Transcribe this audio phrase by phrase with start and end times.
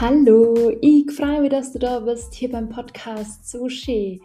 [0.00, 4.20] Hallo, ich freue mich, dass du da bist hier beim Podcast So schön.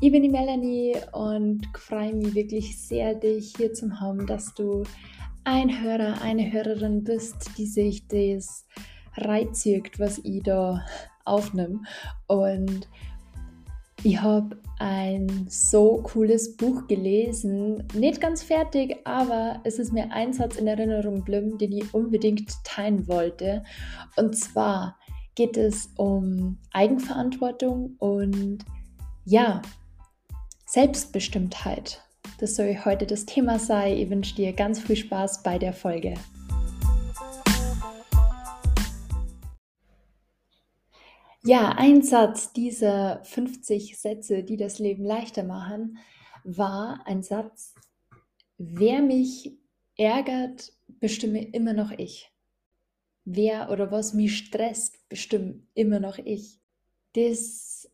[0.00, 4.84] Ich bin die Melanie und freue mich wirklich sehr, dich hier zu haben, dass du
[5.42, 8.68] ein Hörer, eine Hörerin bist, die sich das
[9.16, 10.86] reizigt, was ich da
[11.24, 11.80] aufnehme.
[12.28, 12.88] Und
[14.02, 17.86] ich habe ein so cooles Buch gelesen.
[17.94, 22.52] Nicht ganz fertig, aber es ist mir ein Satz in Erinnerung geblieben, den ich unbedingt
[22.64, 23.62] teilen wollte.
[24.16, 24.96] Und zwar
[25.34, 28.64] geht es um Eigenverantwortung und
[29.26, 29.60] ja,
[30.66, 32.00] Selbstbestimmtheit.
[32.38, 33.98] Das soll heute das Thema sein.
[33.98, 36.14] Ich wünsche dir ganz viel Spaß bei der Folge.
[41.42, 45.96] Ja, ein Satz dieser 50 Sätze, die das Leben leichter machen,
[46.44, 47.74] war ein Satz,
[48.58, 49.58] wer mich
[49.96, 52.30] ärgert, bestimme immer noch ich.
[53.24, 56.60] Wer oder was mich stresst, bestimme immer noch ich.
[57.14, 57.90] Das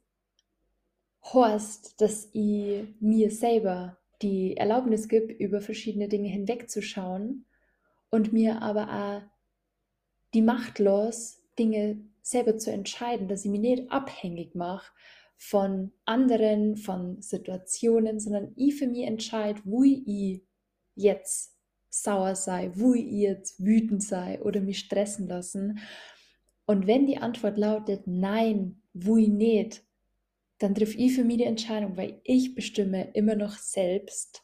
[1.32, 7.44] heißt, dass ich mir selber die Erlaubnis gebe, über verschiedene Dinge hinwegzuschauen
[8.10, 9.22] und mir aber auch
[10.34, 14.92] die Macht los, Dinge selber zu entscheiden, dass ich mich nicht abhängig mache
[15.36, 20.42] von anderen, von Situationen, sondern ich für mich entscheide, wo ich
[20.96, 21.54] jetzt
[21.88, 25.78] sauer sei, wo ich jetzt wütend sei oder mich stressen lassen.
[26.66, 29.84] Und wenn die Antwort lautet Nein, wo ich nicht,
[30.58, 34.42] dann trifft ich für mich die Entscheidung, weil ich bestimme immer noch selbst,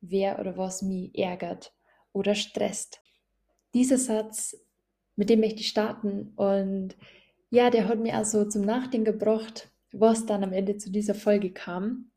[0.00, 1.74] wer oder was mich ärgert
[2.12, 3.02] oder stresst.
[3.74, 4.56] Dieser Satz,
[5.14, 6.96] mit dem möchte ich starten und
[7.50, 11.50] ja, der hat mir also zum Nachdenken gebracht, was dann am Ende zu dieser Folge
[11.52, 12.10] kam.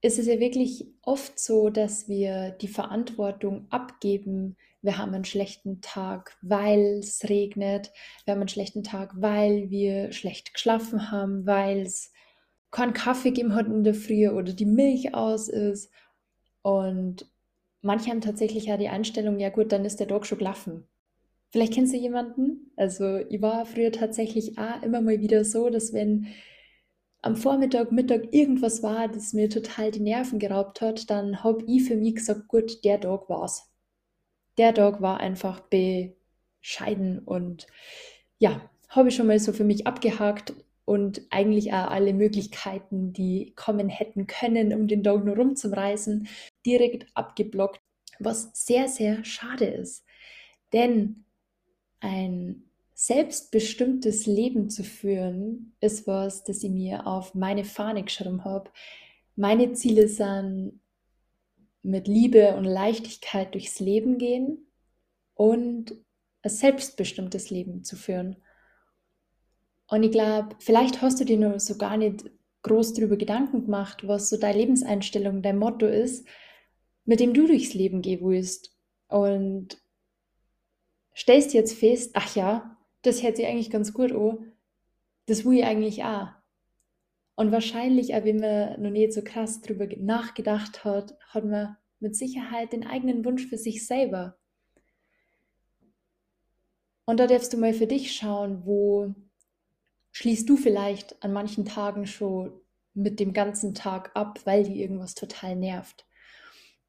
[0.00, 4.56] Es ist ja wirklich oft so, dass wir die Verantwortung abgeben.
[4.82, 7.90] Wir haben einen schlechten Tag, weil es regnet.
[8.24, 12.12] Wir haben einen schlechten Tag, weil wir schlecht geschlafen haben, weil es
[12.70, 15.90] keinen Kaffee gegeben hat in der Früh oder die Milch aus ist.
[16.60, 17.30] Und
[17.80, 20.86] manche haben tatsächlich ja die Einstellung, ja gut, dann ist der Tag schon gelaufen.
[21.54, 22.72] Vielleicht kennst du jemanden?
[22.74, 26.26] Also ich war früher tatsächlich auch immer mal wieder so, dass wenn
[27.22, 31.84] am Vormittag, Mittag irgendwas war, das mir total die Nerven geraubt hat, dann habe ich
[31.84, 33.72] für mich gesagt, gut, der Tag war's.
[34.58, 37.68] Der Tag war einfach bescheiden und
[38.40, 40.54] ja, habe ich schon mal so für mich abgehakt
[40.84, 46.26] und eigentlich auch alle Möglichkeiten, die kommen hätten können, um den Tag nur rumzureißen,
[46.66, 47.80] direkt abgeblockt,
[48.18, 50.04] was sehr, sehr schade ist.
[50.72, 51.23] Denn
[52.04, 58.70] ein selbstbestimmtes Leben zu führen, ist was, das ich mir auf meine Fahne geschrieben habe.
[59.36, 60.80] Meine Ziele sind
[61.82, 64.66] mit Liebe und Leichtigkeit durchs Leben gehen
[65.34, 65.96] und
[66.42, 68.36] ein selbstbestimmtes Leben zu führen.
[69.88, 72.30] Und ich glaube, vielleicht hast du dir nur so gar nicht
[72.62, 76.26] groß darüber Gedanken gemacht, was so deine Lebenseinstellung, dein Motto ist,
[77.04, 78.76] mit dem du durchs Leben gehen willst.
[79.08, 79.83] Und
[81.16, 84.52] stellst jetzt fest, ach ja, das hört sich eigentlich ganz gut an,
[85.26, 86.28] das will ich eigentlich auch.
[87.36, 92.16] Und wahrscheinlich, auch wenn man noch nicht so krass drüber nachgedacht hat, hat man mit
[92.16, 94.36] Sicherheit den eigenen Wunsch für sich selber.
[97.06, 99.14] Und da darfst du mal für dich schauen, wo
[100.12, 102.52] schließt du vielleicht an manchen Tagen schon
[102.94, 106.06] mit dem ganzen Tag ab, weil dir irgendwas total nervt.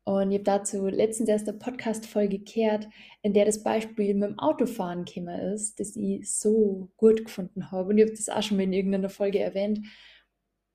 [0.05, 2.88] Und ich habe dazu letztens erst eine Podcast-Folge gehört,
[3.23, 7.89] in der das Beispiel mit dem Autofahren gekommen ist, das ich so gut gefunden habe.
[7.89, 9.79] Und ich habe das auch schon mal in irgendeiner Folge erwähnt,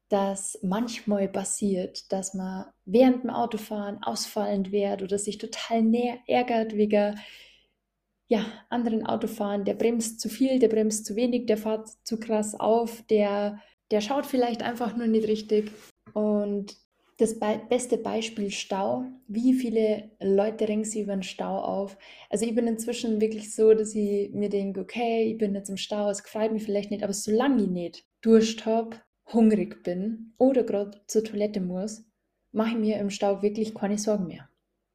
[0.08, 5.84] dass manchmal passiert, dass man während dem Autofahren ausfallend wird oder sich total
[6.26, 7.16] ärgert wegen
[8.26, 9.64] ja, anderen Autofahren.
[9.64, 13.60] Der bremst zu viel, der bremst zu wenig, der fährt zu krass auf, der,
[13.92, 15.70] der schaut vielleicht einfach nur nicht richtig.
[16.14, 16.76] Und
[17.20, 19.04] das Be beste Beispiel Stau.
[19.26, 21.99] Wie viele Leute ringen sich über den Stau auf?
[22.31, 25.76] Also ich bin inzwischen wirklich so, dass ich mir denke, okay, ich bin jetzt im
[25.76, 28.96] Stau, es gefällt mir vielleicht nicht, aber solange ich nicht Durst habe,
[29.32, 32.05] hungrig bin oder gerade zur Toilette muss,
[32.52, 34.49] mache ich mir im Stau wirklich keine Sorgen mehr.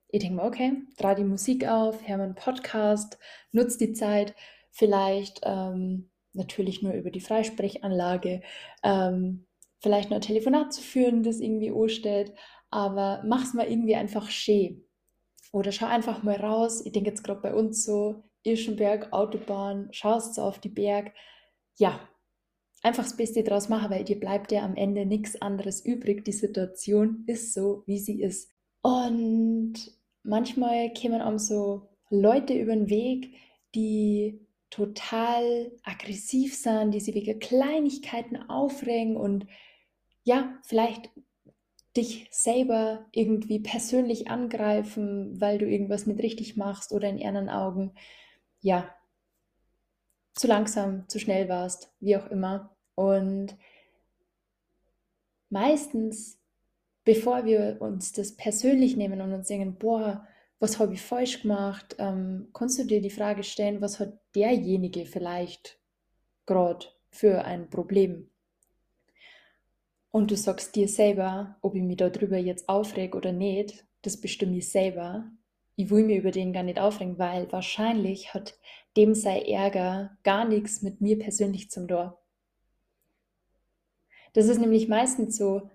[0.09, 3.17] Ich denke mir, okay, drehe die Musik auf, höre meinen Podcast,
[3.51, 4.35] nutze die Zeit,
[4.71, 8.41] vielleicht ähm, natürlich nur über die Freisprechanlage,
[8.83, 9.45] ähm,
[9.85, 12.33] vielleicht noch ein Telefonat zu führen, das irgendwie ansteht,
[12.71, 14.83] aber mach's mal irgendwie einfach schön.
[15.51, 16.83] Oder schau einfach mal raus.
[16.83, 21.13] Ich denke jetzt gerade bei uns so, Irschenberg, Autobahn, schaust so auf die Berg.
[21.77, 21.99] Ja,
[22.81, 26.25] einfach das Beste draus machen, weil dir bleibt ja am Ende nichts anderes übrig.
[26.25, 28.51] Die Situation ist so, wie sie ist.
[28.81, 29.75] Und
[30.23, 33.35] manchmal kämen auch so Leute über den Weg,
[33.75, 34.39] die
[34.71, 39.45] total aggressiv sind, die sich wegen Kleinigkeiten aufregen und
[40.25, 41.11] ja, vielleicht
[41.95, 47.93] dich selber irgendwie persönlich angreifen, weil du irgendwas nicht richtig machst oder in ihren Augen,
[48.59, 48.93] ja,
[50.33, 52.75] zu langsam, zu schnell warst, wie auch immer.
[52.95, 53.55] Und
[55.49, 56.37] meistens,
[57.05, 60.27] bevor wir uns das persönlich nehmen und uns denken, boah,
[60.59, 65.05] was habe ich falsch gemacht, ähm, kannst du dir die Frage stellen, was hat derjenige
[65.05, 65.79] vielleicht
[66.45, 68.29] gerade für ein Problem?
[70.15, 74.55] Und du sagst dir selber, ob ich mich darüber jetzt aufreg oder nicht, das bestimme
[74.55, 75.29] ich selber.
[75.75, 78.57] Ich will mir über den gar nicht aufregen, weil wahrscheinlich hat
[78.95, 82.17] dem sei Ärger gar nichts mit mir persönlich zum Tor.
[84.31, 85.69] Das ist nämlich meistens so,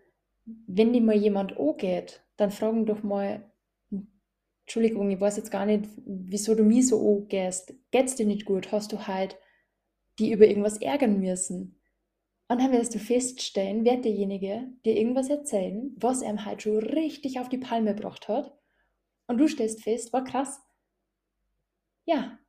[0.46, 3.44] wenn dir mal jemand angeht, dann fragen doch mal,
[4.62, 7.74] Entschuldigung, ich weiß jetzt gar nicht, wieso du mich so angehst.
[7.90, 8.72] Geht's dir nicht gut?
[8.72, 9.36] Hast du halt
[10.18, 11.79] die über irgendwas ärgern müssen?
[12.50, 17.38] Und dann wirst du feststellen, wird derjenige dir irgendwas erzählen, was er halt schon richtig
[17.38, 18.52] auf die Palme gebracht hat.
[19.28, 20.60] Und du stellst fest, war krass.
[22.06, 22.40] Ja,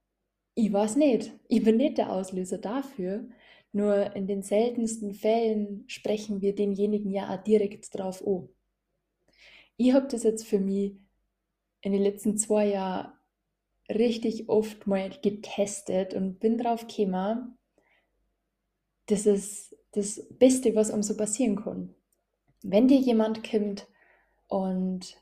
[0.56, 1.32] ich weiß nicht.
[1.50, 3.30] Ich bin nicht der Auslöser dafür.
[3.74, 8.50] Nur in den seltensten Fällen sprechen wir denjenigen ja auch direkt drauf an.
[9.78, 10.96] Ich habe das jetzt für mich
[11.82, 13.14] in den letzten zwei Jahren
[13.88, 17.60] richtig oft mal getestet und bin drauf gekommen,
[19.06, 21.94] das ist das Beste, was einem so passieren kann.
[22.64, 23.88] Wenn dir jemand kommt
[24.48, 25.18] und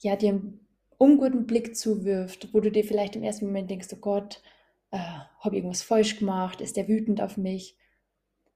[0.00, 0.66] ja, dir einen
[0.98, 4.42] unguten Blick zuwirft, wo du dir vielleicht im ersten Moment denkst, oh Gott,
[4.90, 7.76] äh, habe ich irgendwas falsch gemacht, ist der wütend auf mich?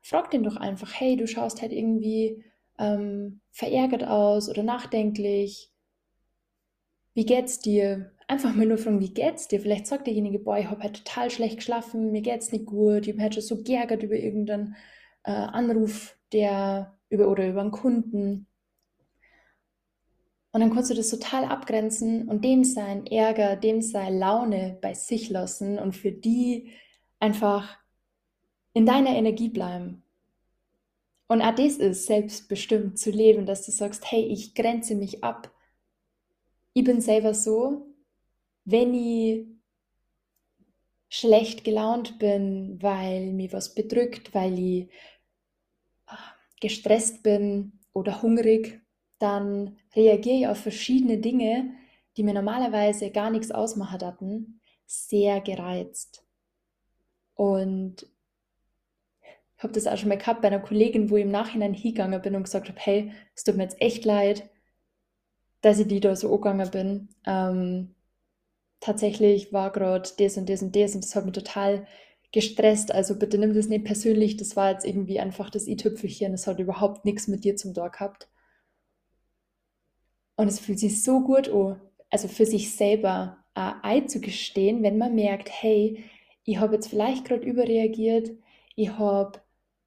[0.00, 2.44] Frag den doch einfach, hey, du schaust halt irgendwie
[2.78, 5.70] ähm, verärgert aus oder nachdenklich.
[7.14, 8.12] Wie geht's dir?
[8.32, 9.61] Einfach mal nur fragen, wie geht's dir?
[9.61, 13.12] Vielleicht sagt derjenige, boah, ich habe halt total schlecht geschlafen, mir geht's nicht gut, ich
[13.12, 14.75] habe halt schon so geärgert über irgendeinen
[15.25, 18.46] äh, Anruf, der über oder über einen Kunden.
[20.50, 24.94] Und dann kannst du das total abgrenzen und dem sein Ärger, dem sein Laune bei
[24.94, 26.73] sich lassen und für die
[27.20, 27.76] einfach
[28.73, 30.05] in deiner Energie bleiben.
[31.28, 35.52] Und auch das ist selbstbestimmt zu leben, dass du sagst, hey, ich grenze mich ab.
[36.73, 37.91] Ich bin selber so,
[38.64, 39.47] wenn ich
[41.09, 44.88] schlecht gelaunt bin, weil mir was bedrückt, weil ich
[46.06, 46.19] ah,
[46.61, 48.81] gestresst bin oder hungrig,
[49.19, 51.75] dann reagiere ich auf verschiedene Dinge,
[52.17, 56.25] die mir normalerweise gar nichts ausmachen hatten, sehr gereizt.
[57.35, 58.06] Und
[59.56, 62.20] ich habe das auch schon mal gehabt bei einer Kollegin, wo ich im Nachhinein hingegangen
[62.20, 64.49] bin und gesagt habe, hey, es tut mir jetzt echt leid,
[65.61, 67.09] dass ich die da so angegangen bin.
[67.26, 67.94] Ähm,
[68.82, 71.87] tatsächlich war gerade das und das und das und das hat mich total
[72.32, 72.93] gestresst.
[72.93, 74.37] Also bitte nimm das nicht persönlich.
[74.37, 76.32] Das war jetzt irgendwie einfach das i-Tüpfelchen.
[76.32, 78.29] Das hat überhaupt nichts mit dir zum Tor gehabt.
[80.37, 81.81] Und es fühlt sich so gut an,
[82.11, 86.05] also für sich selber äh, einzugestehen, wenn man merkt, hey,
[86.44, 88.31] ich habe jetzt vielleicht gerade überreagiert,
[88.75, 89.40] ich habe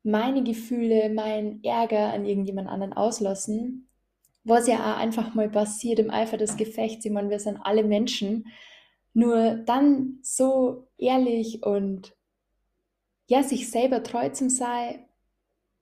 [0.04, 3.90] meine Gefühle, meinen Ärger an irgendjemand anderen auslassen,
[4.44, 7.04] was ja auch einfach mal passiert im Eifer des Gefechts.
[7.04, 8.46] Ich meine, wir sind alle Menschen.
[9.16, 12.16] Nur dann so ehrlich und
[13.28, 15.06] ja, sich selber treu zu sein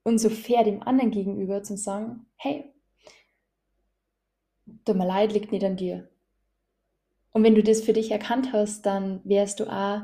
[0.04, 2.72] und so fair dem anderen gegenüber zu sagen, hey,
[4.86, 6.08] tut mir leid, liegt nicht an dir.
[7.32, 10.04] Und wenn du das für dich erkannt hast, dann wärst du auch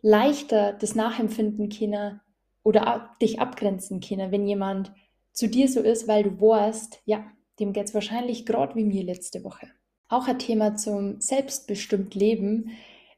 [0.00, 2.20] leichter das nachempfinden können
[2.62, 4.92] oder dich abgrenzen können, wenn jemand
[5.32, 7.26] zu dir so ist, weil du weißt, ja,
[7.58, 9.68] dem geht es wahrscheinlich gerade wie mir letzte Woche.
[10.08, 12.76] Auch ein Thema zum selbstbestimmt Leben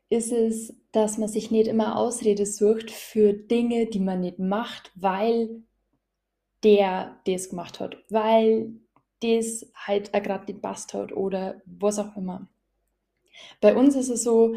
[0.09, 4.91] ist es, dass man sich nicht immer Ausrede sucht für Dinge, die man nicht macht,
[4.95, 5.63] weil
[6.65, 8.73] der das gemacht hat, weil
[9.21, 12.49] das halt gerade nicht passt hat oder was auch immer.
[13.61, 14.55] Bei uns ist es so,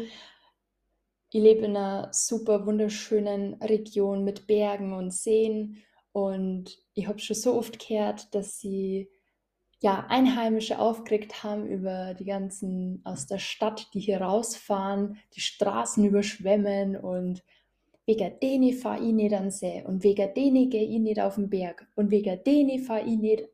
[1.30, 7.36] ich lebe in einer super wunderschönen Region mit Bergen und Seen und ich habe schon
[7.36, 9.08] so oft gehört, dass sie
[9.82, 16.04] ja, Einheimische aufgeregt haben über die ganzen aus der Stadt, die hier rausfahren, die Straßen
[16.04, 17.42] überschwemmen und
[18.06, 21.50] wegen denen fahre ich nicht an See und wegen denen gehe ich nicht auf den
[21.50, 23.48] Berg und wegen denen fahre ich nicht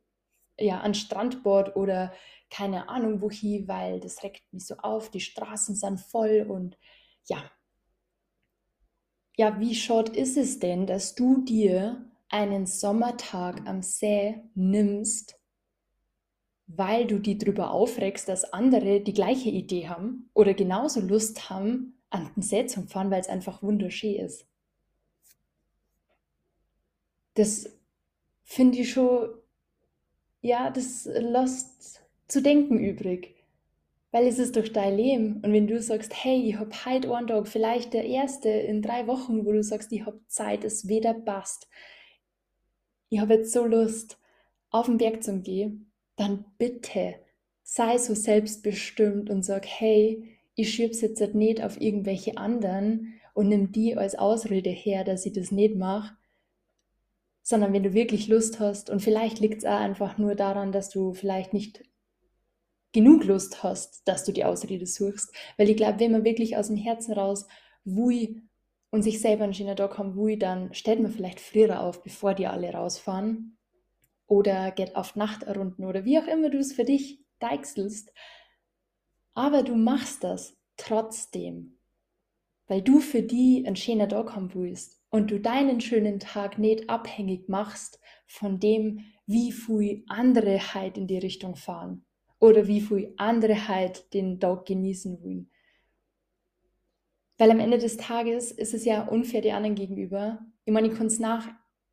[0.58, 2.12] ja, an Strandbord oder
[2.50, 6.76] keine Ahnung wohin, weil das regt mich so auf, die Straßen sind voll und
[7.24, 7.50] ja.
[9.38, 15.37] Ja, wie short ist es denn, dass du dir einen Sommertag am See nimmst,
[16.68, 21.98] weil du die drüber aufregst, dass andere die gleiche Idee haben oder genauso Lust haben
[22.10, 24.46] an den See zum fahren, weil es einfach wunderschön ist.
[27.34, 27.70] Das
[28.44, 29.30] finde ich schon,
[30.42, 33.34] ja, das lässt zu denken übrig.
[34.10, 35.34] Weil es ist doch dein Leben.
[35.42, 39.06] Und wenn du sagst, hey, ich habe heute einen Tag, vielleicht der erste in drei
[39.06, 41.68] Wochen, wo du sagst, ich habe Zeit, es wieder passt.
[43.10, 44.18] Ich habe jetzt so Lust,
[44.70, 45.87] auf den Berg zu gehen,
[46.18, 47.14] dann bitte
[47.62, 53.72] sei so selbstbestimmt und sag, hey, ich schieb's jetzt nicht auf irgendwelche anderen und nimm
[53.72, 56.16] die als Ausrede her, dass ich das nicht mache,
[57.42, 60.90] sondern wenn du wirklich Lust hast und vielleicht liegt es auch einfach nur daran, dass
[60.90, 61.84] du vielleicht nicht
[62.92, 65.32] genug Lust hast, dass du die Ausrede suchst.
[65.56, 67.46] Weil ich glaube, wenn man wirklich aus dem Herzen raus
[67.84, 68.42] wui
[68.90, 72.34] und sich selber einen schönen Tag haben wui, dann stellt man vielleicht früher auf, bevor
[72.34, 73.57] die alle rausfahren.
[74.28, 78.12] Oder geht auf Nachtrunden oder wie auch immer du es für dich deichselst.
[79.34, 81.78] Aber du machst das trotzdem,
[82.66, 86.90] weil du für die einen schönen Tag haben willst und du deinen schönen Tag nicht
[86.90, 92.04] abhängig machst von dem, wie viel andere halt in die Richtung fahren
[92.38, 95.50] oder wie viel andere halt den Tag genießen wollen.
[97.38, 100.44] Weil am Ende des Tages ist es ja unfair die anderen gegenüber.
[100.64, 101.18] Ich meine, ich kann es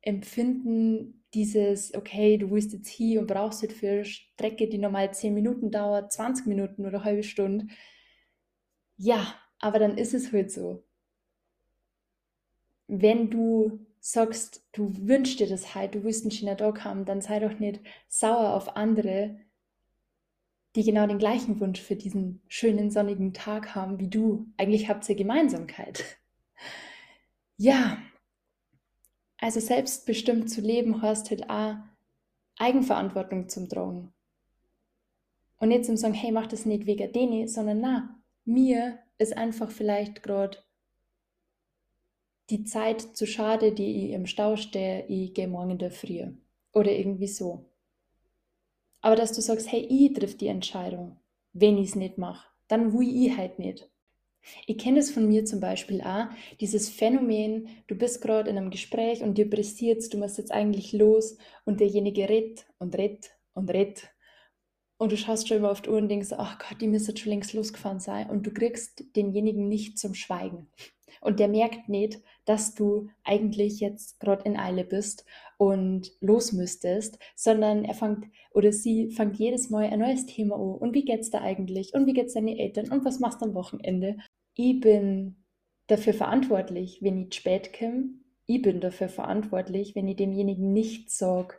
[0.06, 5.34] nachempfinden, dieses, okay, du willst jetzt hier und brauchst jetzt für Strecke, die normal 10
[5.34, 7.66] Minuten dauert, 20 Minuten oder eine halbe Stunde.
[8.96, 10.84] Ja, aber dann ist es halt so.
[12.88, 17.20] Wenn du sagst, du wünschst dir das halt, du willst einen schönen Tag haben, dann
[17.20, 19.40] sei doch nicht sauer auf andere,
[20.76, 24.46] die genau den gleichen Wunsch für diesen schönen sonnigen Tag haben wie du.
[24.56, 26.04] Eigentlich habt ihr Gemeinsamkeit.
[27.58, 27.98] Ja,
[29.38, 31.76] also selbstbestimmt zu leben heißt halt auch
[32.58, 34.12] Eigenverantwortung zum Tragen.
[35.58, 39.70] Und nicht zum sagen, hey, mach das nicht wegen denen, sondern na, mir ist einfach
[39.70, 40.58] vielleicht gerade
[42.50, 46.32] die Zeit zu schade, die ich im Stau stehe, ich gehe morgen in der Früh.
[46.72, 47.64] Oder irgendwie so.
[49.00, 51.18] Aber dass du sagst, hey, ich triff die Entscheidung,
[51.52, 53.90] wenn ich es nicht mache, dann will ich halt nicht.
[54.66, 56.26] Ich kenne es von mir zum Beispiel auch,
[56.60, 60.92] dieses Phänomen, du bist gerade in einem Gespräch und dir pressiert du musst jetzt eigentlich
[60.92, 64.10] los und derjenige redet und redet und redet.
[64.98, 67.30] Und du schaust schon immer auf die Uhr und denkst, ach Gott, die müsste schon
[67.30, 68.30] längst losgefahren sein.
[68.30, 70.68] Und du kriegst denjenigen nicht zum Schweigen.
[71.20, 75.24] Und der merkt nicht, dass du eigentlich jetzt gerade in Eile bist
[75.58, 80.76] und los müsstest, sondern er fängt oder sie fängt jedes Mal ein neues Thema an.
[80.76, 81.94] Und wie geht's da eigentlich?
[81.94, 82.90] Und wie geht's deinen Eltern?
[82.90, 84.18] Und was machst du am Wochenende?
[84.56, 85.36] Ich bin
[85.86, 88.08] dafür verantwortlich, wenn ich spät komme.
[88.46, 91.56] Ich bin dafür verantwortlich, wenn ich demjenigen nichts sage.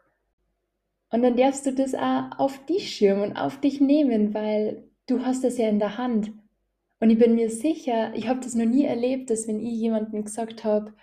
[1.09, 5.23] Und dann darfst du das auch auf dich schirmen und auf dich nehmen, weil du
[5.23, 6.33] hast das ja in der Hand.
[6.99, 10.25] Und ich bin mir sicher, ich habe das noch nie erlebt, dass wenn ich jemandem
[10.25, 10.93] gesagt habe,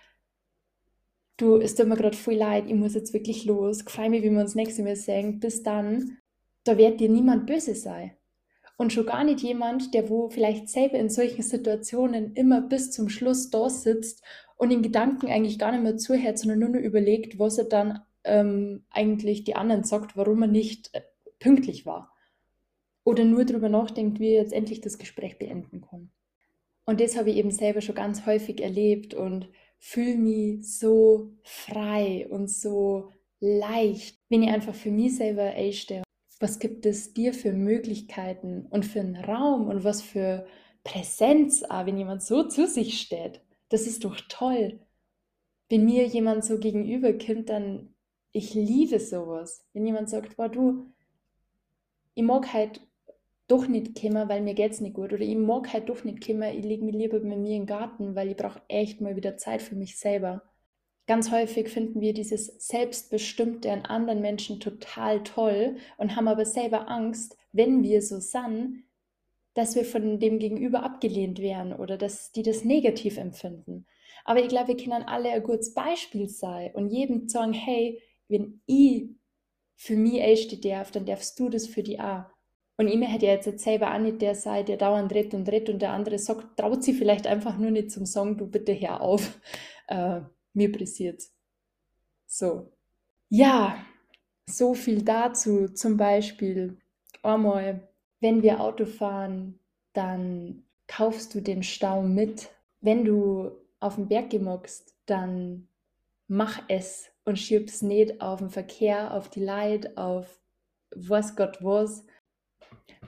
[1.37, 4.31] du, es tut mir gerade voll leid, ich muss jetzt wirklich los, gefreue mich, wie
[4.31, 6.19] wir uns nächstes Mal sehen, bis dann,
[6.65, 8.17] da wird dir niemand böse sein
[8.77, 13.09] und schon gar nicht jemand, der wo vielleicht selber in solchen Situationen immer bis zum
[13.09, 14.23] Schluss da sitzt
[14.57, 18.01] und in Gedanken eigentlich gar nicht mehr zuhört, sondern nur noch überlegt, was er dann
[18.25, 21.03] ähm, eigentlich die anderen sagt, warum er nicht äh,
[21.39, 22.13] pünktlich war.
[23.05, 26.11] Oder nur darüber nachdenkt, wie er jetzt endlich das Gespräch beenden kann.
[26.87, 32.27] Und das habe ich eben selber schon ganz häufig erlebt und fühle mich so frei
[32.31, 36.03] und so leicht, wenn ich einfach für mich selber einstehe
[36.41, 40.47] was gibt es dir für Möglichkeiten und für einen Raum und was für
[40.83, 43.41] Präsenz, ah, wenn jemand so zu sich steht.
[43.69, 44.81] Das ist doch toll.
[45.69, 47.95] Wenn mir jemand so gegenüberkommt, dann
[48.33, 49.65] ich liebe sowas.
[49.73, 50.87] Wenn jemand sagt, boah, du,
[52.15, 52.81] ich mag halt
[53.47, 55.13] doch nicht kommen, weil mir geht's nicht gut.
[55.13, 58.15] Oder ich mag halt doch nicht kommen, ich lege mich lieber mit mir im Garten,
[58.15, 60.43] weil ich brauche echt mal wieder Zeit für mich selber.
[61.07, 66.89] Ganz häufig finden wir dieses Selbstbestimmte an anderen Menschen total toll und haben aber selber
[66.89, 68.85] Angst, wenn wir so sind,
[69.53, 73.87] dass wir von dem Gegenüber abgelehnt werden oder dass die das negativ empfinden.
[74.25, 78.63] Aber ich glaube, wir können alle ein gutes Beispiel sein und jedem sagen, hey, wenn
[78.67, 79.11] ich
[79.77, 82.25] für mich einstehe darf, dann darfst du das für die auch.
[82.77, 85.69] Und ich hätte ja jetzt selber auch nicht der sei, der dauernd redet und redet
[85.69, 89.01] und der andere sagt, traut sie vielleicht einfach nur nicht zum Sagen, du bitte hör
[89.01, 89.39] auf.
[89.87, 90.23] Äh,
[90.55, 91.23] mir passiert.
[92.27, 92.73] So.
[93.29, 93.85] Ja,
[94.49, 95.69] so viel dazu.
[95.69, 96.79] Zum Beispiel
[97.23, 97.89] einmal,
[98.21, 99.59] wenn wir Auto fahren,
[99.93, 102.51] dann kaufst du den Stau mit.
[102.81, 105.69] Wenn du auf den Berg gemockst, dann
[106.29, 110.41] mach es und schieb's nicht auf den Verkehr, auf die Leid, auf
[110.95, 112.05] was Gott was.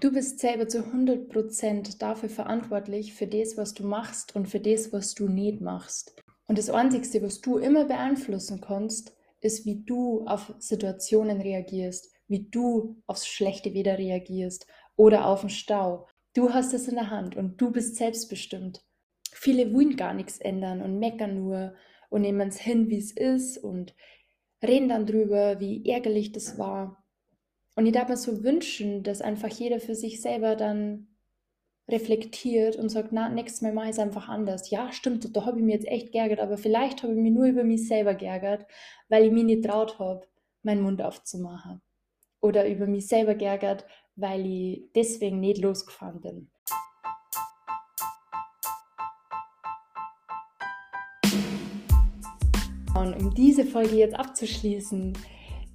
[0.00, 4.92] Du bist selber zu 100% dafür verantwortlich, für das, was du machst und für das,
[4.92, 6.14] was du nicht machst.
[6.46, 12.48] Und das Einzige, was du immer beeinflussen kannst, ist, wie du auf Situationen reagierst, wie
[12.48, 16.08] du aufs schlechte Wetter reagierst oder auf den Stau.
[16.34, 18.84] Du hast es in der Hand und du bist selbstbestimmt.
[19.32, 21.74] Viele wollen gar nichts ändern und meckern nur
[22.08, 23.94] und nehmen es hin, wie es ist und
[24.62, 27.04] reden dann drüber, wie ärgerlich das war.
[27.74, 31.08] Und ich darf mir so wünschen, dass einfach jeder für sich selber dann
[31.88, 34.70] reflektiert und sagt, na, nächstes Mal mache ich es einfach anders.
[34.70, 37.46] Ja, stimmt, da habe ich mich jetzt echt geärgert, aber vielleicht habe ich mich nur
[37.46, 38.66] über mich selber geärgert,
[39.08, 40.26] weil ich mich nicht traut habe,
[40.62, 41.80] meinen Mund aufzumachen.
[42.40, 46.50] Oder über mich selber geärgert, weil ich deswegen nicht losgefahren bin.
[52.96, 55.12] Und um diese Folge jetzt abzuschließen,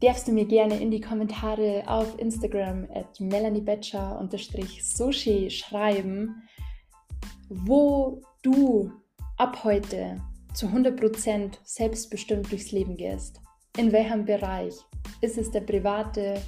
[0.01, 6.43] darfst du mir gerne in die Kommentare auf Instagram at melaniebetscher-soshi schreiben,
[7.49, 8.91] wo du
[9.37, 10.21] ab heute
[10.53, 13.39] zu 100% selbstbestimmt durchs Leben gehst.
[13.77, 14.73] In welchem Bereich?
[15.21, 16.41] Ist es der private?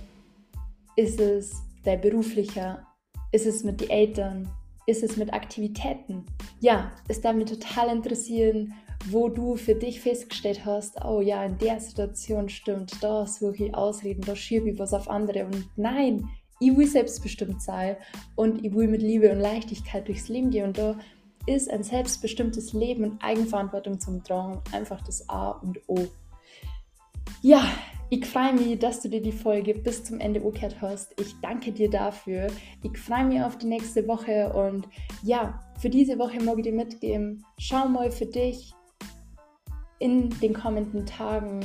[0.96, 2.86] Ist es der berufliche?
[3.32, 4.50] Ist es mit den Eltern?
[4.86, 6.26] Ist es mit Aktivitäten?
[6.60, 8.74] Ja, es darf mich total interessieren,
[9.10, 13.76] wo du für dich festgestellt hast, oh ja, in der Situation stimmt, da suche ich
[13.76, 17.98] Ausreden, da schiebe ich was auf andere und nein, ich will selbstbestimmt sein
[18.36, 20.98] und ich will mit Liebe und Leichtigkeit durchs Leben gehen und da
[21.46, 26.08] ist ein selbstbestimmtes Leben und Eigenverantwortung zum Drang einfach das A und O.
[27.42, 27.66] Ja,
[28.14, 31.20] ich freue mich, dass du dir die Folge bis zum Ende angehört hast.
[31.20, 32.46] Ich danke dir dafür.
[32.84, 34.88] Ich freue mich auf die nächste Woche und
[35.24, 37.44] ja, für diese Woche mag ich dir mitgeben.
[37.58, 38.72] Schau mal für dich,
[39.98, 41.62] in den kommenden Tagen,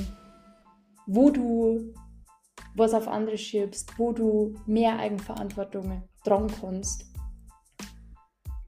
[1.07, 1.93] wo du
[2.75, 7.05] was auf andere schiebst, wo du mehr Eigenverantwortung dran kannst.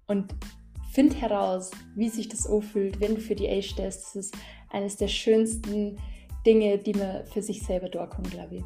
[0.07, 0.35] Und
[0.93, 4.05] find heraus, wie sich das anfühlt, wenn du für die A stehst.
[4.05, 4.37] Das ist
[4.69, 5.97] eines der schönsten
[6.47, 8.65] Dinge, die man für sich selber kann, glaube ich.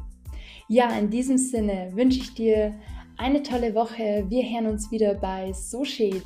[0.67, 2.73] Ja, in diesem Sinne wünsche ich dir
[3.17, 4.25] eine tolle Woche.
[4.29, 6.23] Wir hören uns wieder bei So Shade.